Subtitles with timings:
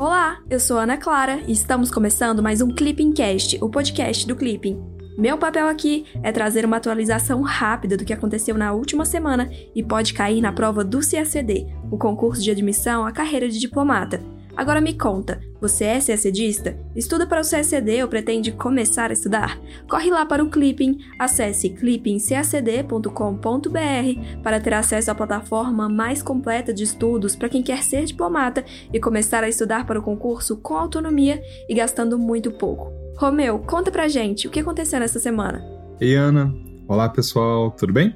[0.00, 4.34] Olá, eu sou Ana Clara e estamos começando mais um Clipping Cast, o podcast do
[4.34, 4.82] Clipping.
[5.18, 9.82] Meu papel aqui é trazer uma atualização rápida do que aconteceu na última semana e
[9.82, 14.22] pode cair na prova do CACD, o concurso de admissão à carreira de diplomata.
[14.60, 16.76] Agora me conta, você é CACDista?
[16.94, 19.58] Estuda para o CACD ou pretende começar a estudar?
[19.88, 26.82] Corre lá para o Clipping, acesse clippingcacd.com.br para ter acesso à plataforma mais completa de
[26.82, 31.42] estudos para quem quer ser diplomata e começar a estudar para o concurso com autonomia
[31.66, 32.92] e gastando muito pouco.
[33.16, 35.64] Romeu, conta pra gente o que aconteceu nessa semana.
[35.98, 36.54] Ei, Ana.
[36.86, 38.14] Olá, pessoal, tudo bem?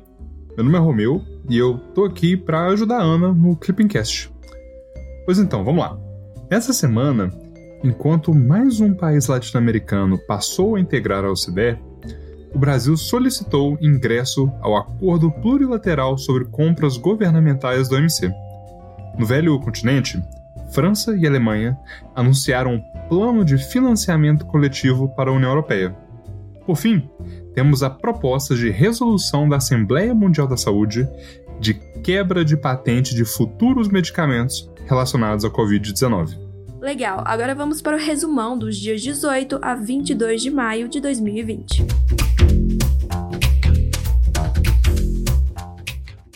[0.59, 4.31] Meu nome é Romeu e eu tô aqui para ajudar a Ana no Clippingcast.
[5.25, 6.04] Pois então, vamos lá.
[6.55, 7.33] Essa semana,
[7.83, 11.77] enquanto mais um país latino-americano passou a integrar a OCDE,
[12.55, 18.31] o Brasil solicitou ingresso ao Acordo Plurilateral sobre Compras Governamentais do OMC.
[19.19, 20.23] No velho continente,
[20.71, 21.77] França e Alemanha
[22.15, 25.93] anunciaram um plano de financiamento coletivo para a União Europeia.
[26.65, 27.11] Por fim,
[27.53, 31.09] temos a proposta de resolução da Assembleia Mundial da Saúde
[31.59, 36.44] de quebra de patente de futuros medicamentos relacionados à Covid-19.
[36.85, 41.83] Legal, agora vamos para o resumão dos dias 18 a 22 de maio de 2020.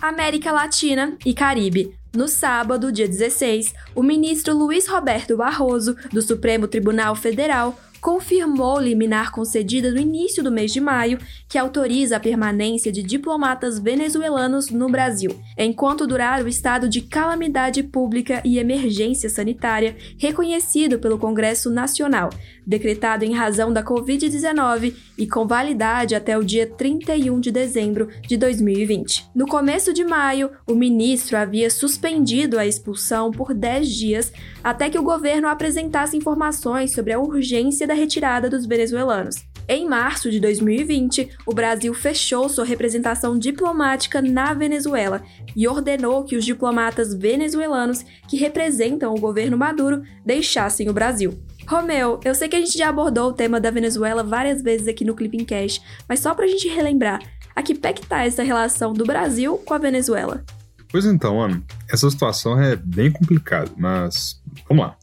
[0.00, 1.94] América Latina e Caribe.
[2.16, 9.32] No sábado, dia 16, o ministro Luiz Roberto Barroso, do Supremo Tribunal Federal, confirmou liminar
[9.32, 11.18] concedida no início do mês de maio
[11.48, 17.82] que autoriza a permanência de diplomatas venezuelanos no Brasil, enquanto durar o estado de calamidade
[17.82, 22.30] pública e emergência sanitária reconhecido pelo Congresso Nacional,
[22.66, 28.36] decretado em razão da Covid-19 e com validade até o dia 31 de dezembro de
[28.36, 29.30] 2020.
[29.34, 34.98] No começo de maio, o ministro havia suspendido a expulsão por 10 dias até que
[34.98, 39.44] o governo apresentasse informações sobre a urgência da retirada dos venezuelanos.
[39.66, 45.22] Em março de 2020, o Brasil fechou sua representação diplomática na Venezuela
[45.54, 51.38] e ordenou que os diplomatas venezuelanos que representam o governo Maduro deixassem o Brasil.
[51.66, 55.04] Romeu, eu sei que a gente já abordou o tema da Venezuela várias vezes aqui
[55.04, 57.20] no Clipping Cash, mas só pra gente relembrar,
[57.54, 60.42] a que pé que tá essa relação do Brasil com a Venezuela?
[60.90, 64.96] Pois então, Ana, essa situação é bem complicada, mas vamos lá.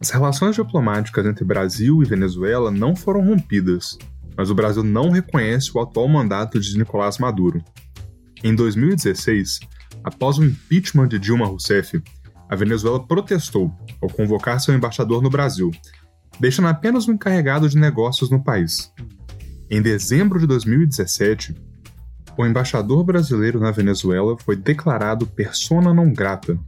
[0.00, 3.98] As relações diplomáticas entre Brasil e Venezuela não foram rompidas,
[4.34, 7.62] mas o Brasil não reconhece o atual mandato de Nicolás Maduro.
[8.42, 9.60] Em 2016,
[10.02, 12.02] após o impeachment de Dilma Rousseff,
[12.48, 15.70] a Venezuela protestou ao convocar seu embaixador no Brasil,
[16.40, 18.90] deixando apenas um encarregado de negócios no país.
[19.68, 21.54] Em dezembro de 2017,
[22.38, 26.58] o embaixador brasileiro na Venezuela foi declarado persona não grata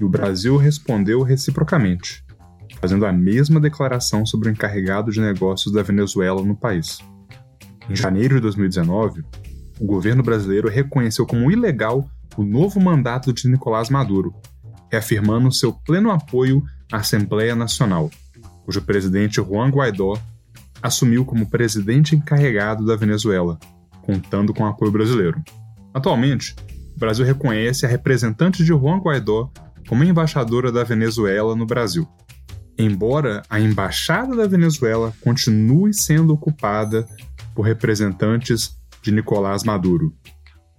[0.00, 2.24] e o Brasil respondeu reciprocamente
[2.80, 6.98] fazendo a mesma declaração sobre o encarregado de negócios da Venezuela no país.
[7.88, 9.22] Em janeiro de 2019,
[9.78, 14.34] o governo brasileiro reconheceu como ilegal o novo mandato de Nicolás Maduro,
[14.90, 18.10] reafirmando seu pleno apoio à Assembleia Nacional,
[18.64, 20.18] cujo presidente Juan Guaidó
[20.82, 23.58] assumiu como presidente encarregado da Venezuela,
[24.02, 25.42] contando com apoio brasileiro.
[25.92, 26.54] Atualmente,
[26.96, 29.50] o Brasil reconhece a representante de Juan Guaidó
[29.88, 32.06] como embaixadora da Venezuela no Brasil,
[32.78, 37.06] embora a embaixada da Venezuela continue sendo ocupada
[37.54, 40.14] por representantes de Nicolás Maduro.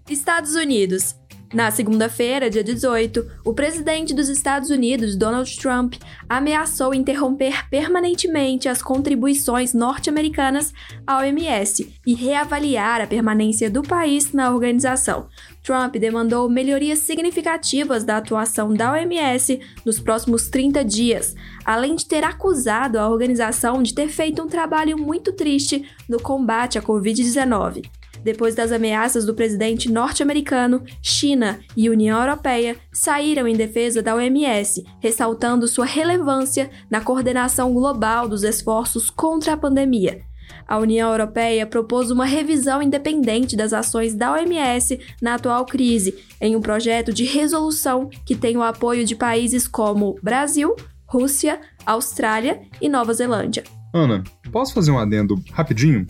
[0.10, 1.16] Estados Unidos.
[1.54, 5.96] Na segunda-feira, dia 18, o presidente dos Estados Unidos, Donald Trump,
[6.30, 10.74] ameaçou interromper permanentemente as contribuições norte-americanas
[11.06, 15.28] à OMS e reavaliar a permanência do país na organização.
[15.64, 22.24] Trump demandou melhorias significativas da atuação da OMS nos próximos 30 dias, além de ter
[22.24, 27.84] acusado a organização de ter feito um trabalho muito triste no combate à Covid-19
[28.24, 34.86] depois das ameaças do presidente norte-americano, China e União Europeia saíram em defesa da OMS,
[35.00, 40.31] ressaltando sua relevância na coordenação global dos esforços contra a pandemia.
[40.68, 46.56] A União Europeia propôs uma revisão independente das ações da OMS na atual crise, em
[46.56, 50.76] um projeto de resolução que tem o apoio de países como Brasil,
[51.06, 53.64] Rússia, Austrália e Nova Zelândia.
[53.94, 56.08] Ana, posso fazer um adendo rapidinho?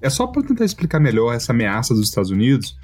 [0.00, 2.76] É só para tentar explicar melhor essa ameaça dos Estados Unidos,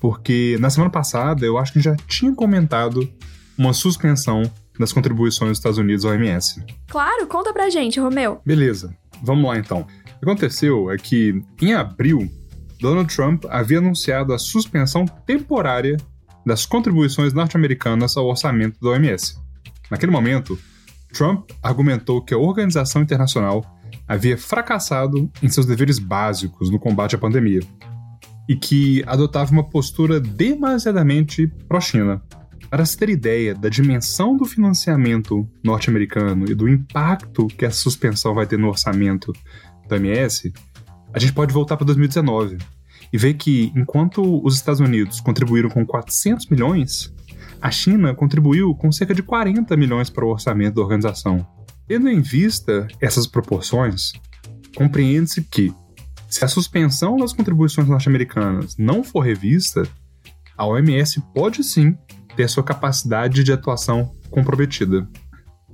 [0.00, 3.06] porque na semana passada eu acho que já tinha comentado
[3.58, 4.42] uma suspensão
[4.78, 6.64] das contribuições dos Estados Unidos ao OMS.
[6.88, 8.40] Claro, conta pra gente, Romeu.
[8.46, 9.86] Beleza, vamos lá então.
[10.20, 12.30] O que aconteceu é que, em abril,
[12.78, 15.96] Donald Trump havia anunciado a suspensão temporária
[16.44, 19.38] das contribuições norte-americanas ao orçamento da OMS.
[19.90, 20.58] Naquele momento,
[21.10, 23.64] Trump argumentou que a organização internacional
[24.06, 27.60] havia fracassado em seus deveres básicos no combate à pandemia
[28.46, 32.22] e que adotava uma postura demasiadamente pró-China.
[32.68, 38.34] Para se ter ideia da dimensão do financiamento norte-americano e do impacto que essa suspensão
[38.34, 39.32] vai ter no orçamento
[39.90, 40.52] do MS,
[41.12, 42.58] a gente pode voltar para 2019
[43.12, 47.12] e ver que, enquanto os Estados Unidos contribuíram com 400 milhões,
[47.60, 51.46] a China contribuiu com cerca de 40 milhões para o orçamento da organização.
[51.86, 54.12] Tendo em vista essas proporções,
[54.76, 55.74] compreende-se que,
[56.28, 59.82] se a suspensão das contribuições norte-americanas não for revista,
[60.56, 61.96] a OMS pode sim
[62.36, 65.08] ter sua capacidade de atuação comprometida.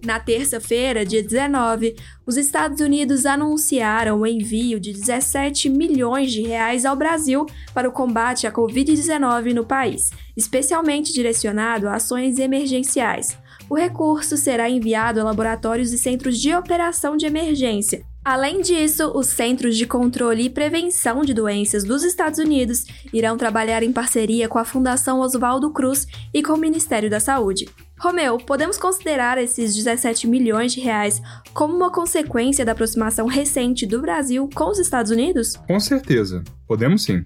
[0.04, 1.96] Na terça-feira, dia 19,
[2.26, 7.92] os Estados Unidos anunciaram o envio de 17 milhões de reais ao Brasil para o
[7.92, 13.36] combate à Covid-19 no país, especialmente direcionado a ações emergenciais.
[13.68, 18.04] O recurso será enviado a laboratórios e centros de operação de emergência.
[18.26, 23.84] Além disso, os Centros de Controle e Prevenção de Doenças dos Estados Unidos irão trabalhar
[23.84, 27.68] em parceria com a Fundação Oswaldo Cruz e com o Ministério da Saúde.
[27.96, 31.22] Romeu, podemos considerar esses 17 milhões de reais
[31.54, 35.54] como uma consequência da aproximação recente do Brasil com os Estados Unidos?
[35.68, 37.22] Com certeza, podemos sim.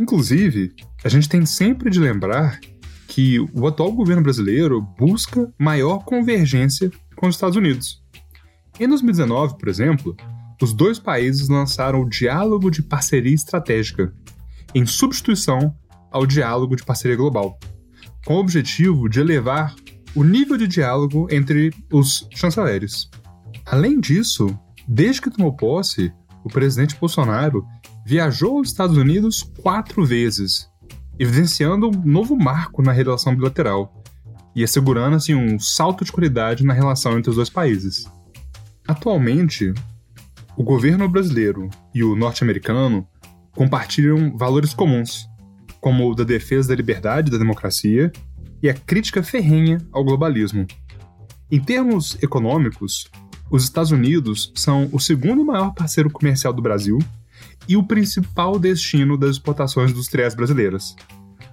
[0.00, 0.72] Inclusive,
[1.04, 2.58] a gente tem sempre de lembrar
[3.06, 8.05] que o atual governo brasileiro busca maior convergência com os Estados Unidos.
[8.78, 10.16] Em 2019, por exemplo,
[10.60, 14.12] os dois países lançaram o Diálogo de Parceria Estratégica,
[14.74, 15.74] em substituição
[16.10, 17.58] ao Diálogo de Parceria Global
[18.26, 19.72] com o objetivo de elevar
[20.14, 23.08] o nível de diálogo entre os chanceleres.
[23.64, 26.12] Além disso, desde que tomou posse,
[26.44, 27.64] o presidente Bolsonaro
[28.04, 30.68] viajou aos Estados Unidos quatro vezes,
[31.18, 34.02] evidenciando um novo marco na relação bilateral
[34.56, 38.06] e assegurando assim, um salto de qualidade na relação entre os dois países.
[38.86, 39.74] Atualmente,
[40.56, 43.06] o governo brasileiro e o norte-americano
[43.52, 45.28] compartilham valores comuns,
[45.80, 48.12] como o da defesa da liberdade e da democracia
[48.62, 50.66] e a crítica ferrenha ao globalismo.
[51.50, 53.10] Em termos econômicos,
[53.50, 56.98] os Estados Unidos são o segundo maior parceiro comercial do Brasil
[57.68, 60.94] e o principal destino das exportações industriais brasileiras,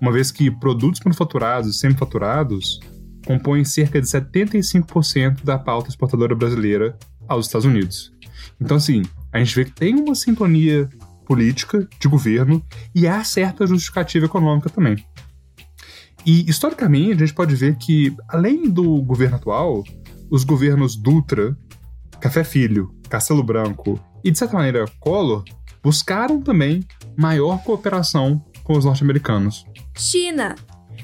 [0.01, 2.79] uma vez que produtos manufaturados e semifaturados
[3.25, 6.97] compõem cerca de 75% da pauta exportadora brasileira
[7.33, 8.13] aos Estados Unidos.
[8.59, 10.89] Então, assim, a gente vê que tem uma sintonia
[11.25, 12.63] política, de governo,
[12.93, 15.03] e há certa justificativa econômica também.
[16.25, 19.83] E, historicamente, a gente pode ver que, além do governo atual,
[20.29, 21.57] os governos Dutra,
[22.19, 25.43] Café Filho, Castelo Branco e, de certa maneira, Collor,
[25.83, 26.85] buscaram também
[27.17, 29.65] maior cooperação com os norte-americanos.
[29.95, 30.55] China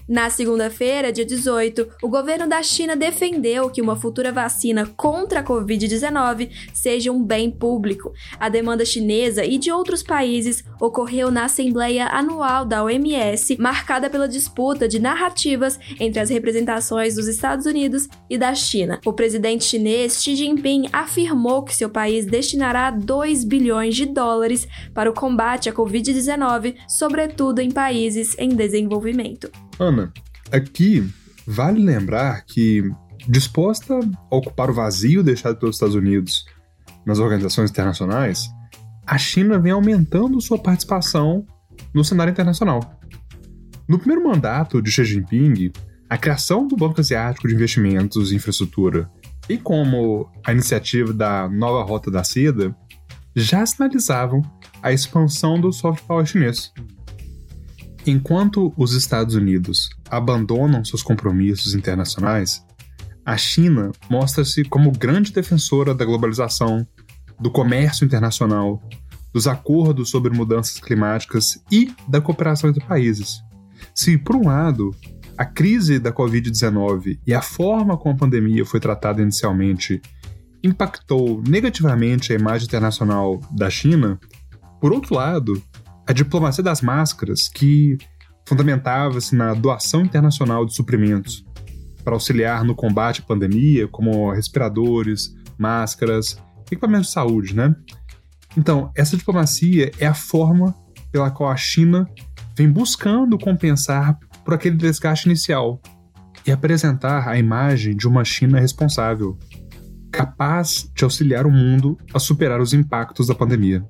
[0.08, 5.44] na segunda-feira, dia 18, o governo da China defendeu que uma futura vacina contra a
[5.44, 8.12] Covid-19 seja um bem público.
[8.40, 14.28] A demanda chinesa e de outros países ocorreu na Assembleia Anual da OMS, marcada pela
[14.28, 19.00] disputa de narrativas entre as representações dos Estados Unidos e da China.
[19.06, 25.10] O presidente chinês Xi Jinping afirmou que seu país destinará 2 bilhões de dólares para
[25.10, 29.69] o combate à Covid-19, sobretudo em países em desenvolvimento.
[29.80, 30.12] Ana,
[30.52, 31.10] aqui
[31.48, 32.84] vale lembrar que,
[33.28, 34.00] disposta
[34.32, 36.46] a ocupar o vazio deixado pelos Estados Unidos
[37.06, 38.50] nas organizações internacionais,
[39.06, 41.46] a China vem aumentando sua participação
[41.94, 43.00] no cenário internacional.
[43.88, 45.72] No primeiro mandato de Xi Jinping,
[46.10, 49.10] a criação do Banco Asiático de Investimentos e Infraestrutura,
[49.48, 52.76] e como a iniciativa da Nova Rota da Seda,
[53.36, 54.42] já sinalizavam
[54.84, 56.72] a expansão do soft power chinês.
[58.06, 62.66] Enquanto os Estados Unidos abandonam seus compromissos internacionais,
[63.26, 66.88] a China mostra-se como grande defensora da globalização,
[67.40, 68.82] do comércio internacional,
[69.34, 73.44] dos acordos sobre mudanças climáticas e da cooperação entre países.
[73.94, 74.96] Se, por um lado,
[75.38, 80.02] a crise da Covid-19 e a forma como a pandemia foi tratada inicialmente
[80.64, 84.20] impactou negativamente a imagem internacional da China,
[84.82, 85.62] por outro lado,
[86.10, 87.96] a diplomacia das máscaras, que
[88.44, 91.46] fundamentava-se na doação internacional de suprimentos
[92.04, 97.76] para auxiliar no combate à pandemia, como respiradores, máscaras, equipamentos de saúde, né?
[98.58, 100.74] Então, essa diplomacia é a forma
[101.12, 102.10] pela qual a China
[102.58, 105.80] vem buscando compensar por aquele desgaste inicial
[106.44, 109.38] e apresentar a imagem de uma China responsável,
[110.12, 113.86] capaz de auxiliar o mundo a superar os impactos da pandemia.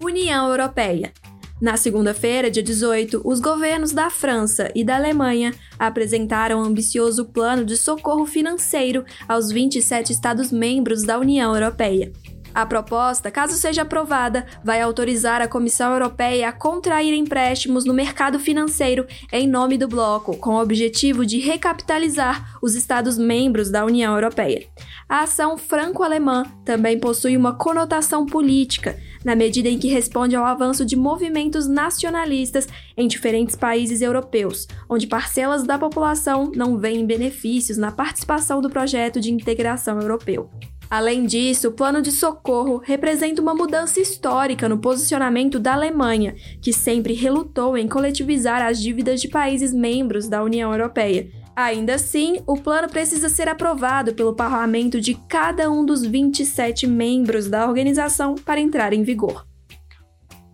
[0.00, 1.12] União Europeia.
[1.60, 7.64] Na segunda-feira, dia 18, os governos da França e da Alemanha apresentaram um ambicioso plano
[7.64, 12.12] de socorro financeiro aos 27 Estados-membros da União Europeia.
[12.54, 18.38] A proposta, caso seja aprovada, vai autorizar a Comissão Europeia a contrair empréstimos no mercado
[18.38, 24.66] financeiro em nome do bloco, com o objetivo de recapitalizar os Estados-membros da União Europeia.
[25.08, 30.84] A ação franco-alemã também possui uma conotação política, na medida em que responde ao avanço
[30.84, 37.92] de movimentos nacionalistas em diferentes países europeus, onde parcelas da população não veem benefícios na
[37.92, 40.50] participação do projeto de integração europeu.
[40.90, 46.72] Além disso, o plano de socorro representa uma mudança histórica no posicionamento da Alemanha, que
[46.72, 51.30] sempre relutou em coletivizar as dívidas de países membros da União Europeia.
[51.58, 57.48] Ainda assim, o plano precisa ser aprovado pelo parlamento de cada um dos 27 membros
[57.48, 59.44] da organização para entrar em vigor.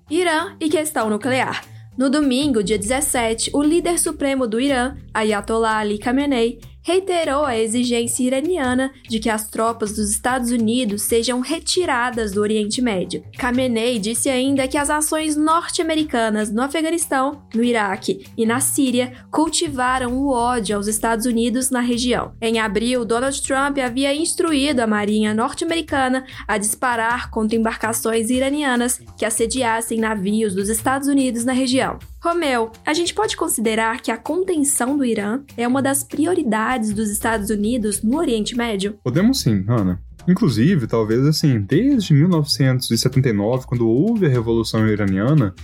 [0.09, 1.63] Irã e questão nuclear.
[1.95, 8.23] No domingo, dia 17, o líder supremo do Irã, Ayatollah Ali Khamenei, reiterou a exigência
[8.23, 13.25] iraniana de que as tropas dos Estados Unidos sejam retiradas do Oriente Médio.
[13.37, 20.13] Khamenei disse ainda que as ações norte-americanas no Afeganistão, no Iraque e na Síria cultivaram
[20.13, 22.35] o ódio aos Estados Unidos na região.
[22.41, 29.25] Em abril, Donald Trump havia instruído a Marinha norte-americana a disparar contra embarcações iranianas que
[29.25, 31.99] assediassem navios dos Estados Unidos na região.
[32.25, 37.11] Romeu, a gente pode considerar que a contenção do Irã é uma das prioridades dos
[37.11, 38.99] Estados Unidos no Oriente Médio?
[39.05, 40.01] Podemos sim, Ana.
[40.27, 45.55] Inclusive, talvez assim, desde 1979, quando houve a Revolução Iraniana,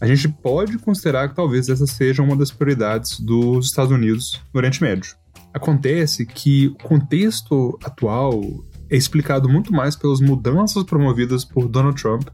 [0.00, 4.58] a gente pode considerar que talvez essa seja uma das prioridades dos Estados Unidos no
[4.58, 5.14] Oriente Médio.
[5.54, 8.42] Acontece que o contexto atual
[8.90, 12.26] é explicado muito mais pelas mudanças promovidas por Donald Trump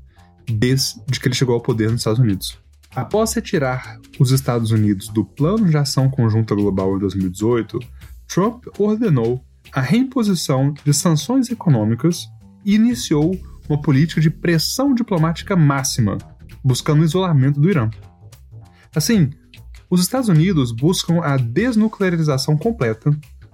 [0.51, 2.59] desde que ele chegou ao poder nos Estados Unidos.
[2.97, 7.79] Após retirar os Estados Unidos do Plano de Ação Conjunta Global em 2018,
[8.27, 12.27] Trump ordenou a reimposição de sanções econômicas
[12.65, 13.39] e iniciou
[13.69, 16.17] uma política de pressão diplomática máxima,
[16.65, 17.91] buscando o isolamento do Irã.
[18.95, 19.29] Assim,
[19.91, 23.11] os Estados Unidos buscam a desnuclearização completa,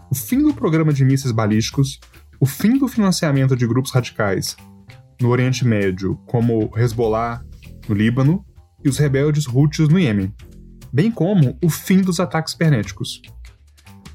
[0.09, 1.99] o fim do programa de mísseis balísticos,
[2.39, 4.57] o fim do financiamento de grupos radicais
[5.21, 7.45] no Oriente Médio, como Hezbollah
[7.89, 8.45] no Líbano,
[8.85, 10.33] e os rebeldes Houthis no Iêmen,
[10.93, 13.23] bem como o fim dos ataques cibernéticos.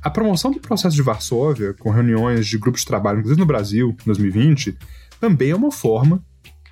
[0.01, 3.89] A promoção do processo de Varsóvia, com reuniões de grupos de trabalho, inclusive no Brasil,
[3.89, 4.77] em 2020,
[5.19, 6.23] também é uma forma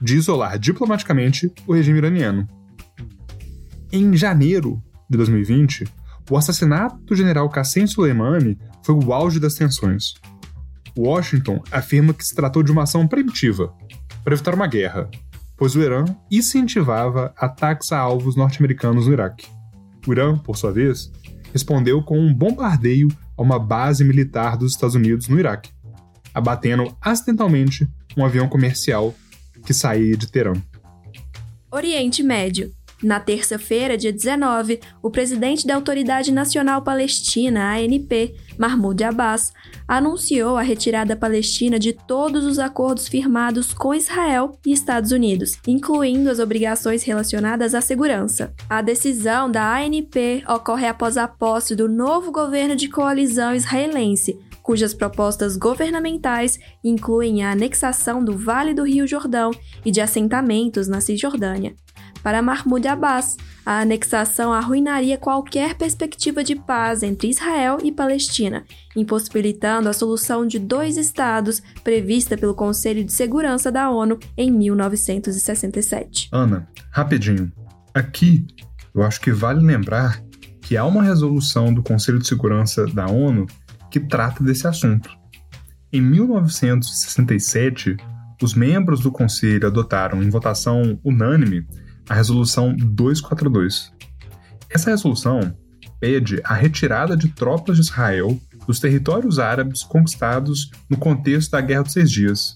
[0.02, 2.48] de isolar diplomaticamente o regime iraniano.
[3.92, 5.86] Em janeiro de 2020,
[6.30, 10.14] o assassinato do general Qassem Soleimani foi o auge das tensões.
[10.98, 13.74] Washington afirma que se tratou de uma ação primitiva
[14.24, 15.10] para evitar uma guerra,
[15.58, 19.48] pois o Irã incentivava ataques a alvos norte-americanos no Iraque.
[20.08, 21.12] O Irã, por sua vez,
[21.52, 23.08] respondeu com um bombardeio
[23.38, 25.72] a uma base militar dos Estados Unidos no Iraque,
[26.34, 29.14] abatendo acidentalmente um avião comercial
[29.66, 30.54] que saía de Teherã.
[31.72, 32.72] Oriente Médio.
[33.04, 39.52] Na terça-feira, dia 19, o presidente da Autoridade Nacional Palestina, ANP, Mahmoud Abbas,
[39.88, 46.30] anunciou a retirada palestina de todos os acordos firmados com Israel e Estados Unidos, incluindo
[46.30, 48.54] as obrigações relacionadas à segurança.
[48.70, 54.94] A decisão da ANP ocorre após a posse do novo governo de coalizão israelense, cujas
[54.94, 59.52] propostas governamentais incluem a anexação do Vale do Rio Jordão
[59.86, 61.75] e de assentamentos na Cisjordânia.
[62.25, 68.65] Para Mahmoud Abbas, a anexação arruinaria qualquer perspectiva de paz entre Israel e Palestina,
[68.96, 76.29] impossibilitando a solução de dois estados prevista pelo Conselho de Segurança da ONU em 1967.
[76.32, 77.51] Ana, rapidinho.
[77.94, 78.48] Aqui,
[78.96, 80.20] eu acho que vale lembrar
[80.63, 83.46] que há uma resolução do Conselho de Segurança da ONU
[83.91, 85.12] que trata desse assunto.
[85.94, 87.96] Em 1967,
[88.41, 91.67] os membros do Conselho adotaram em votação unânime
[92.10, 93.92] a Resolução 242.
[94.70, 95.56] Essa resolução
[96.00, 101.84] pede a retirada de tropas de Israel dos territórios árabes conquistados no contexto da Guerra
[101.84, 102.56] dos Seis Dias,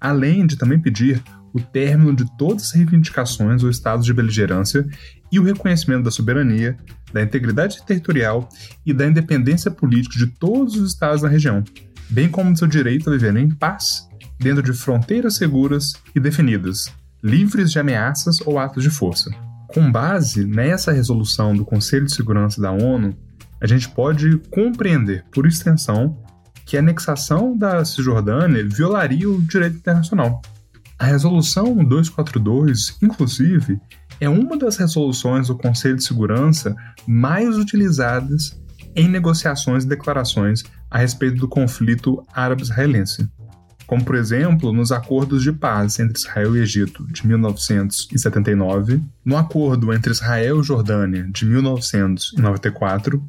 [0.00, 4.86] além de também pedir o término de todas as reivindicações ou estados de beligerância
[5.30, 6.76] e o reconhecimento da soberania,
[7.12, 8.48] da integridade territorial
[8.86, 11.64] e da independência política de todos os estados da região,
[12.08, 16.86] bem como do seu direito a viver em paz dentro de fronteiras seguras e definidas,
[17.22, 19.30] livres de ameaças ou atos de força.
[19.68, 23.16] Com base nessa resolução do Conselho de Segurança da ONU,
[23.60, 26.18] a gente pode compreender, por extensão,
[26.66, 30.40] que a anexação da Cisjordânia violaria o direito internacional.
[30.98, 33.80] A resolução 242, inclusive,
[34.20, 36.74] é uma das resoluções do Conselho de Segurança
[37.06, 38.60] mais utilizadas
[38.94, 43.30] em negociações e declarações a respeito do conflito árabe-israelense
[43.90, 49.92] como por exemplo nos acordos de paz entre Israel e Egito de 1979, no acordo
[49.92, 53.20] entre Israel e Jordânia de 1994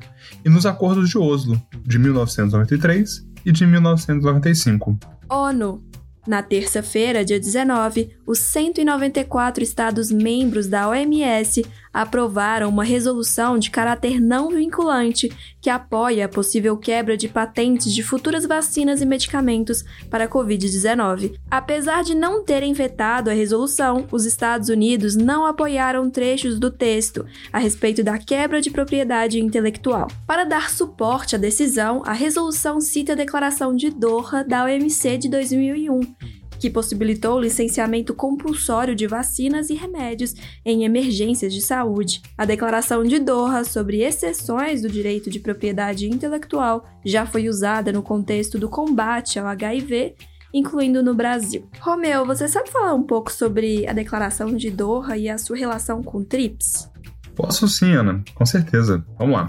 [0.46, 5.00] e nos acordos de Oslo de 1993 e de 1995.
[5.27, 5.84] ONU
[6.27, 14.47] na terça-feira, dia 19, os 194 Estados-membros da OMS aprovaram uma resolução de caráter não
[14.51, 20.27] vinculante que apoia a possível quebra de patentes de futuras vacinas e medicamentos para a
[20.29, 21.38] Covid-19.
[21.51, 27.25] Apesar de não terem vetado a resolução, os Estados Unidos não apoiaram trechos do texto
[27.51, 30.07] a respeito da quebra de propriedade intelectual.
[30.25, 35.27] Para dar suporte à decisão, a resolução cita a Declaração de Doha da OMC de
[35.27, 42.22] 2001 que possibilitou o licenciamento compulsório de vacinas e remédios em emergências de saúde.
[42.38, 48.03] A Declaração de Doha sobre exceções do direito de propriedade intelectual já foi usada no
[48.03, 50.13] contexto do combate ao HIV
[50.53, 51.68] incluindo no Brasil.
[51.80, 56.03] Romeu, você sabe falar um pouco sobre a Declaração de Doha e a sua relação
[56.03, 56.91] com o TRIPS?
[57.34, 59.03] Posso sim, Ana, com certeza.
[59.18, 59.48] Vamos lá.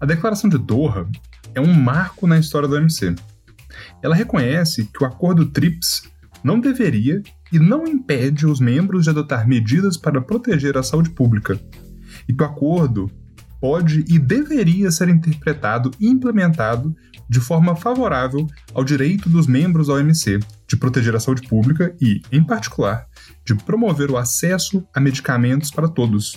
[0.00, 1.06] A Declaração de Doha
[1.54, 3.14] é um marco na história do OMC.
[4.02, 6.10] Ela reconhece que o acordo TRIPS
[6.44, 7.22] não deveria
[7.52, 11.60] e não impede os membros de adotar medidas para proteger a saúde pública,
[12.28, 13.10] e que o acordo
[13.60, 16.96] pode e deveria ser interpretado e implementado
[17.30, 22.20] de forma favorável ao direito dos membros da OMC de proteger a saúde pública e,
[22.32, 23.06] em particular,
[23.46, 26.34] de promover o acesso a medicamentos para todos.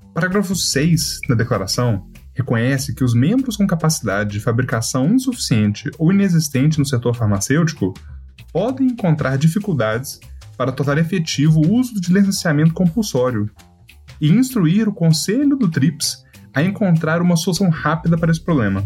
[0.00, 6.12] O parágrafo 6 da declaração reconhece que os membros com capacidade de fabricação insuficiente ou
[6.12, 7.92] inexistente no setor farmacêutico
[8.52, 10.20] podem encontrar dificuldades
[10.56, 13.50] para tornar efetivo o uso de licenciamento compulsório
[14.20, 18.84] e instruir o Conselho do TRIPS a encontrar uma solução rápida para esse problema.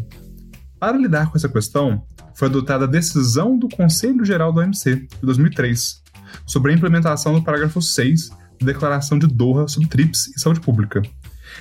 [0.78, 2.02] Para lidar com essa questão,
[2.34, 6.02] foi adotada a decisão do Conselho Geral do OMC, de 2003,
[6.44, 11.00] sobre a implementação do parágrafo 6 da Declaração de Doha sobre TRIPS e Saúde Pública,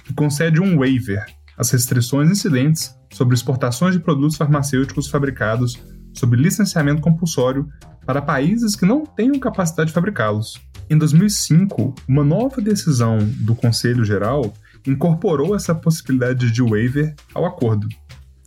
[0.03, 1.25] que concede um waiver
[1.57, 5.79] às restrições incidentes sobre exportações de produtos farmacêuticos fabricados
[6.13, 7.67] sob licenciamento compulsório
[8.05, 10.59] para países que não tenham capacidade de fabricá-los.
[10.89, 14.53] Em 2005, uma nova decisão do Conselho Geral
[14.85, 17.87] incorporou essa possibilidade de waiver ao acordo.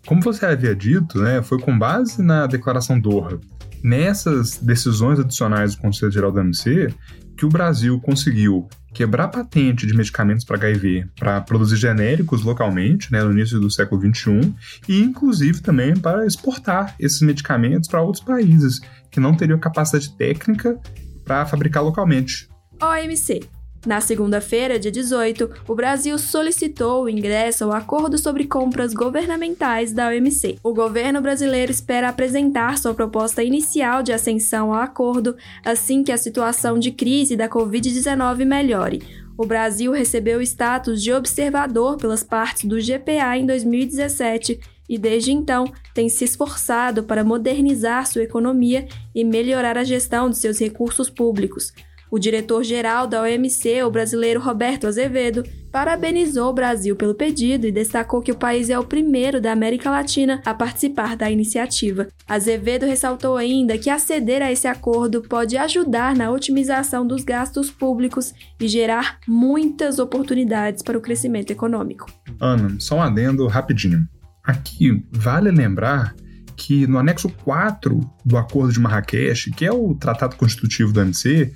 [0.07, 3.40] Como você havia dito, né, foi com base na Declaração Doha,
[3.83, 6.92] nessas decisões adicionais do Conselho Geral da OMC,
[7.37, 13.23] que o Brasil conseguiu quebrar patente de medicamentos para HIV para produzir genéricos localmente, né,
[13.23, 14.55] no início do século XXI,
[14.89, 18.81] e inclusive também para exportar esses medicamentos para outros países
[19.11, 20.79] que não teriam capacidade técnica
[21.25, 22.49] para fabricar localmente.
[22.81, 23.54] OMC
[23.87, 30.09] na segunda-feira, dia 18, o Brasil solicitou o ingresso ao acordo sobre compras governamentais da
[30.09, 30.59] OMC.
[30.62, 36.16] O governo brasileiro espera apresentar sua proposta inicial de ascensão ao acordo assim que a
[36.16, 39.03] situação de crise da Covid-19 melhore.
[39.37, 45.33] O Brasil recebeu o status de observador pelas partes do GPA em 2017 e desde
[45.33, 51.11] então tem se esforçado para modernizar sua economia e melhorar a gestão de seus recursos
[51.11, 51.73] públicos.
[52.11, 58.23] O diretor-geral da OMC, o brasileiro Roberto Azevedo, parabenizou o Brasil pelo pedido e destacou
[58.23, 62.07] que o país é o primeiro da América Latina a participar da iniciativa.
[62.29, 68.33] Azevedo ressaltou ainda que aceder a esse acordo pode ajudar na otimização dos gastos públicos
[68.61, 72.07] e gerar muitas oportunidades para o crescimento econômico.
[72.40, 74.07] Ana, só um adendo rapidinho.
[74.45, 76.14] Aqui vale lembrar
[76.57, 81.53] que no anexo 4 do Acordo de Marrakech, que é o tratado constitutivo do OMC,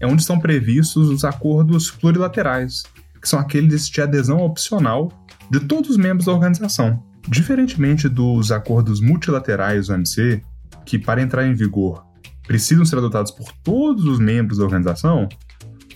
[0.00, 2.84] é onde estão previstos os acordos plurilaterais,
[3.20, 5.10] que são aqueles de adesão opcional
[5.50, 7.02] de todos os membros da organização.
[7.28, 10.42] Diferentemente dos acordos multilaterais do OMC,
[10.84, 12.04] que para entrar em vigor
[12.46, 15.28] precisam ser adotados por todos os membros da organização,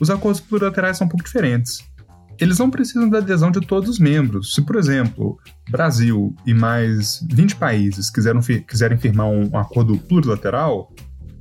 [0.00, 1.88] os acordos plurilaterais são um pouco diferentes.
[2.40, 4.54] Eles não precisam da adesão de todos os membros.
[4.54, 10.90] Se, por exemplo, Brasil e mais 20 países quiserem, quiserem firmar um acordo plurilateral,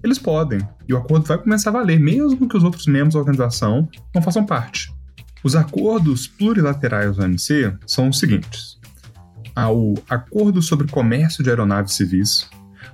[0.04, 3.20] eles podem, e o acordo vai começar a valer, mesmo que os outros membros da
[3.20, 4.94] organização não façam parte.
[5.44, 8.78] Os acordos plurilaterais do OMC são os seguintes:
[9.56, 12.50] há o Acordo sobre Comércio de Aeronaves Civis,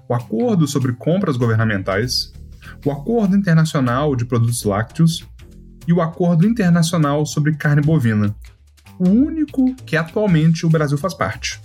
[0.08, 2.34] o Acordo sobre Compras Governamentais,
[2.86, 5.26] o Acordo Internacional de Produtos Lácteos
[5.88, 8.36] e o Acordo Internacional sobre Carne Bovina,
[9.00, 11.62] o único que atualmente o Brasil faz parte.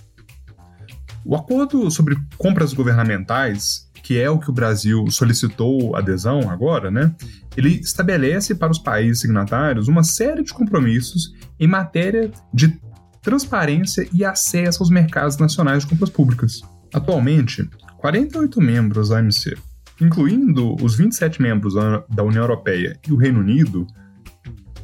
[1.23, 7.13] O Acordo sobre Compras Governamentais que é o que o Brasil solicitou adesão agora, né?
[7.55, 12.79] Ele estabelece para os países signatários uma série de compromissos em matéria de
[13.21, 16.61] transparência e acesso aos mercados nacionais de compras públicas.
[16.93, 19.55] Atualmente, 48 membros da OMC,
[19.99, 23.85] incluindo os 27 membros da União Europeia e o Reino Unido,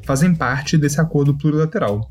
[0.04, 2.10] fazem parte desse acordo plurilateral.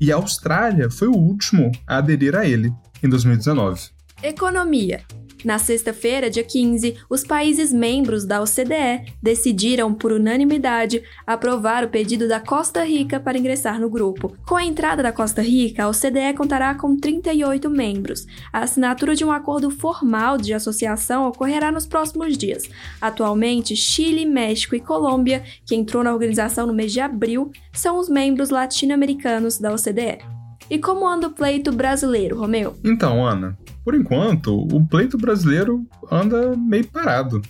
[0.00, 3.90] E a Austrália foi o último a aderir a ele, em 2019.
[4.22, 5.02] Economia.
[5.44, 12.26] Na sexta-feira, dia 15, os países membros da OCDE decidiram, por unanimidade, aprovar o pedido
[12.26, 14.36] da Costa Rica para ingressar no grupo.
[14.46, 18.26] Com a entrada da Costa Rica, a OCDE contará com 38 membros.
[18.52, 22.64] A assinatura de um acordo formal de associação ocorrerá nos próximos dias.
[23.00, 28.08] Atualmente, Chile, México e Colômbia, que entrou na organização no mês de abril, são os
[28.08, 30.37] membros latino-americanos da OCDE.
[30.70, 32.76] E como anda o pleito brasileiro, Romeu?
[32.84, 37.40] Então, Ana, por enquanto, o pleito brasileiro anda meio parado.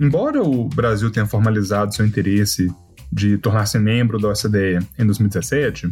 [0.00, 2.72] Embora o Brasil tenha formalizado seu interesse
[3.12, 5.90] de tornar-se membro da OCDE em 2017,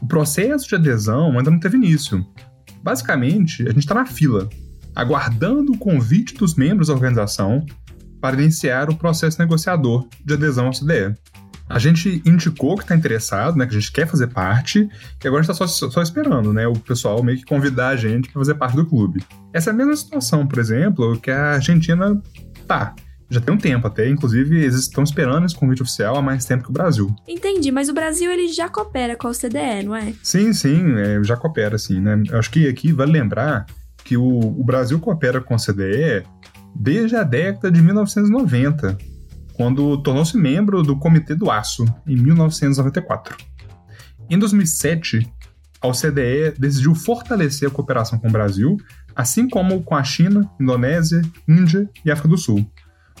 [0.00, 2.26] o processo de adesão ainda não teve início.
[2.82, 4.48] Basicamente, a gente está na fila,
[4.94, 7.64] aguardando o convite dos membros da organização
[8.20, 11.16] para iniciar o processo negociador de adesão à OCDE.
[11.68, 13.66] A gente indicou que está interessado, né?
[13.66, 14.88] Que a gente quer fazer parte,
[15.22, 16.66] e agora está só, só esperando, né?
[16.66, 19.24] O pessoal meio que convidar a gente para fazer parte do clube.
[19.52, 22.20] Essa é mesma situação, por exemplo, que a Argentina
[22.66, 22.94] tá
[23.32, 26.64] já tem um tempo até, inclusive eles estão esperando esse convite oficial há mais tempo
[26.64, 27.14] que o Brasil.
[27.26, 30.12] Entendi, mas o Brasil ele já coopera com a OCDE, não é?
[30.22, 32.22] Sim, sim, é, já coopera, sim, né?
[32.32, 33.64] Acho que aqui vale lembrar
[34.04, 36.26] que o, o Brasil coopera com a OCDE
[36.74, 38.98] desde a década de 1990
[39.62, 43.36] quando tornou-se membro do Comitê do Aço, em 1994.
[44.28, 45.32] Em 2007,
[45.80, 48.76] a OCDE decidiu fortalecer a cooperação com o Brasil,
[49.14, 52.68] assim como com a China, Indonésia, Índia e África do Sul,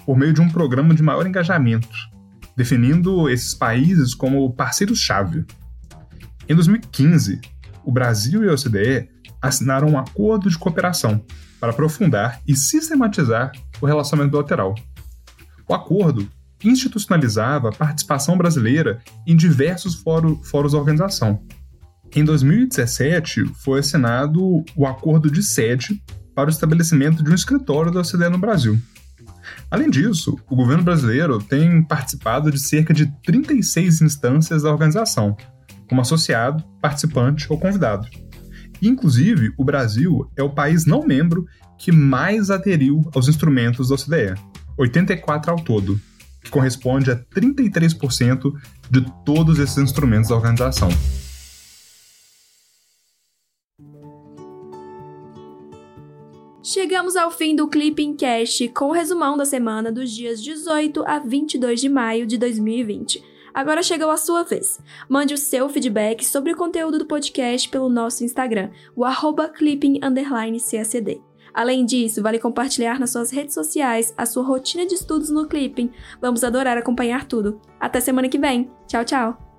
[0.04, 1.96] por meio de um programa de maior engajamento,
[2.56, 5.44] definindo esses países como parceiros-chave.
[6.48, 7.40] Em 2015,
[7.84, 9.08] o Brasil e a OCDE
[9.40, 11.24] assinaram um acordo de cooperação
[11.60, 14.74] para aprofundar e sistematizar o relacionamento bilateral.
[15.72, 16.28] O acordo
[16.62, 21.42] institucionalizava a participação brasileira em diversos fóruns da organização.
[22.14, 26.04] Em 2017, foi assinado o acordo de sede
[26.34, 28.78] para o estabelecimento de um escritório da OCDE no Brasil.
[29.70, 35.34] Além disso, o governo brasileiro tem participado de cerca de 36 instâncias da organização,
[35.88, 38.06] como associado, participante ou convidado.
[38.82, 41.46] Inclusive, o Brasil é o país não membro
[41.78, 44.34] que mais aderiu aos instrumentos da OCDE,
[44.78, 46.00] 84 ao todo,
[46.42, 48.52] que corresponde a 33%
[48.90, 50.88] de todos esses instrumentos da organização.
[56.64, 61.18] Chegamos ao fim do Clipping Cast com o resumão da semana dos dias 18 a
[61.18, 63.22] 22 de maio de 2020.
[63.52, 64.80] Agora chegou a sua vez.
[65.08, 71.20] Mande o seu feedback sobre o conteúdo do podcast pelo nosso Instagram, o arroba clipping__cacd.
[71.54, 75.90] Além disso, vale compartilhar nas suas redes sociais a sua rotina de estudos no Clipping.
[76.20, 77.60] Vamos adorar acompanhar tudo.
[77.78, 78.70] Até semana que vem.
[78.86, 79.51] Tchau, tchau!